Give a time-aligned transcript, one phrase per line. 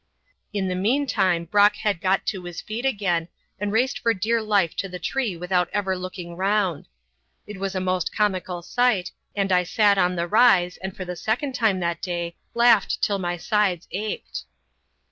[0.51, 3.27] In the meantime Brock had got to his feet again,
[3.59, 6.87] and raced for dear life to the tree without ever looking round.
[7.45, 11.15] It was a most comical sight, and I sat on the rise and for the
[11.15, 14.45] second time that day laughed till my sides ached.